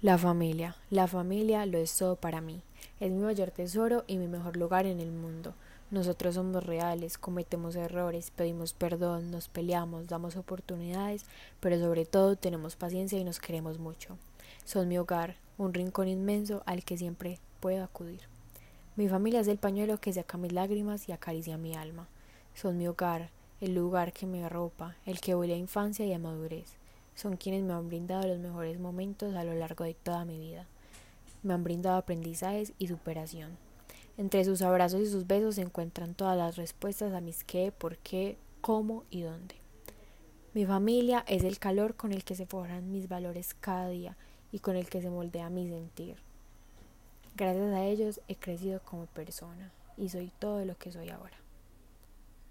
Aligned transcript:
La 0.00 0.16
familia. 0.16 0.76
La 0.90 1.08
familia 1.08 1.66
lo 1.66 1.76
es 1.76 1.98
todo 1.98 2.14
para 2.14 2.40
mí. 2.40 2.62
Es 3.00 3.10
mi 3.10 3.18
mayor 3.18 3.50
tesoro 3.50 4.04
y 4.06 4.16
mi 4.18 4.28
mejor 4.28 4.56
lugar 4.56 4.86
en 4.86 5.00
el 5.00 5.10
mundo. 5.10 5.54
Nosotros 5.90 6.36
somos 6.36 6.64
reales, 6.64 7.18
cometemos 7.18 7.74
errores, 7.74 8.30
pedimos 8.30 8.74
perdón, 8.74 9.32
nos 9.32 9.48
peleamos, 9.48 10.06
damos 10.06 10.36
oportunidades, 10.36 11.24
pero 11.58 11.80
sobre 11.80 12.06
todo 12.06 12.36
tenemos 12.36 12.76
paciencia 12.76 13.18
y 13.18 13.24
nos 13.24 13.40
queremos 13.40 13.80
mucho. 13.80 14.16
Son 14.64 14.86
mi 14.86 14.98
hogar, 14.98 15.34
un 15.56 15.74
rincón 15.74 16.06
inmenso 16.06 16.62
al 16.64 16.84
que 16.84 16.96
siempre 16.96 17.40
puedo 17.58 17.82
acudir. 17.82 18.20
Mi 18.94 19.08
familia 19.08 19.40
es 19.40 19.48
el 19.48 19.58
pañuelo 19.58 19.98
que 19.98 20.12
saca 20.12 20.38
mis 20.38 20.52
lágrimas 20.52 21.08
y 21.08 21.12
acaricia 21.12 21.58
mi 21.58 21.74
alma. 21.74 22.06
Son 22.54 22.78
mi 22.78 22.86
hogar, 22.86 23.30
el 23.60 23.74
lugar 23.74 24.12
que 24.12 24.26
me 24.26 24.44
arropa, 24.44 24.94
el 25.06 25.20
que 25.20 25.34
huele 25.34 25.54
a 25.54 25.56
infancia 25.56 26.06
y 26.06 26.12
a 26.12 26.20
madurez 26.20 26.78
son 27.18 27.36
quienes 27.36 27.64
me 27.64 27.72
han 27.72 27.88
brindado 27.88 28.28
los 28.28 28.38
mejores 28.38 28.78
momentos 28.78 29.34
a 29.34 29.42
lo 29.42 29.52
largo 29.54 29.84
de 29.84 29.94
toda 29.94 30.24
mi 30.24 30.38
vida. 30.38 30.66
Me 31.42 31.52
han 31.52 31.64
brindado 31.64 31.96
aprendizajes 31.96 32.72
y 32.78 32.86
superación. 32.86 33.56
Entre 34.16 34.44
sus 34.44 34.62
abrazos 34.62 35.00
y 35.00 35.06
sus 35.06 35.26
besos 35.26 35.56
se 35.56 35.62
encuentran 35.62 36.14
todas 36.14 36.38
las 36.38 36.56
respuestas 36.56 37.12
a 37.12 37.20
mis 37.20 37.42
qué, 37.42 37.72
por 37.72 37.98
qué, 37.98 38.38
cómo 38.60 39.02
y 39.10 39.22
dónde. 39.22 39.56
Mi 40.54 40.64
familia 40.64 41.24
es 41.26 41.42
el 41.42 41.58
calor 41.58 41.96
con 41.96 42.12
el 42.12 42.22
que 42.22 42.36
se 42.36 42.46
forjan 42.46 42.92
mis 42.92 43.08
valores 43.08 43.52
cada 43.54 43.88
día 43.88 44.16
y 44.52 44.60
con 44.60 44.76
el 44.76 44.88
que 44.88 45.02
se 45.02 45.10
moldea 45.10 45.50
mi 45.50 45.68
sentir. 45.68 46.18
Gracias 47.34 47.74
a 47.74 47.84
ellos 47.84 48.20
he 48.28 48.36
crecido 48.36 48.80
como 48.84 49.06
persona 49.06 49.72
y 49.96 50.08
soy 50.08 50.30
todo 50.38 50.64
lo 50.64 50.78
que 50.78 50.92
soy 50.92 51.08
ahora. 51.08 51.36